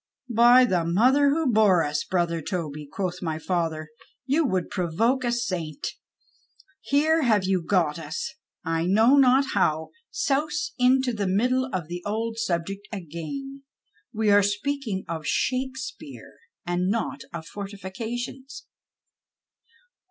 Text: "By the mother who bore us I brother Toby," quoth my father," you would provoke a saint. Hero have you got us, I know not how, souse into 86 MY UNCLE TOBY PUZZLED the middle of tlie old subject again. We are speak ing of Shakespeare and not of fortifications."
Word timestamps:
"By 0.47 0.65
the 0.65 0.83
mother 0.83 1.29
who 1.29 1.51
bore 1.53 1.83
us 1.83 2.03
I 2.05 2.09
brother 2.09 2.41
Toby," 2.41 2.87
quoth 2.91 3.21
my 3.21 3.37
father," 3.37 3.89
you 4.25 4.43
would 4.47 4.71
provoke 4.71 5.23
a 5.23 5.31
saint. 5.31 5.89
Hero 6.81 7.21
have 7.21 7.43
you 7.43 7.61
got 7.63 7.99
us, 7.99 8.33
I 8.65 8.87
know 8.87 9.17
not 9.17 9.45
how, 9.53 9.91
souse 10.09 10.73
into 10.79 11.11
86 11.11 11.13
MY 11.13 11.13
UNCLE 11.13 11.13
TOBY 11.13 11.13
PUZZLED 11.13 11.17
the 11.19 11.35
middle 11.37 11.65
of 11.81 11.87
tlie 11.87 12.01
old 12.03 12.37
subject 12.39 12.87
again. 12.91 13.63
We 14.11 14.31
are 14.31 14.41
speak 14.41 14.87
ing 14.87 15.05
of 15.07 15.27
Shakespeare 15.27 16.33
and 16.65 16.89
not 16.89 17.21
of 17.31 17.45
fortifications." 17.45 18.65